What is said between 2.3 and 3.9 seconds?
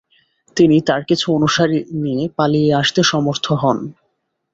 পালিয়ে আসতে সমর্থ হন।